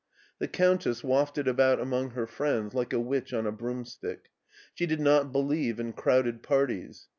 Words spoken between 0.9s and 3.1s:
wafted about among her friends like a